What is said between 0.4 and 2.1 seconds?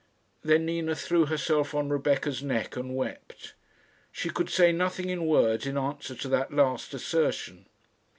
Then Nina threw herself on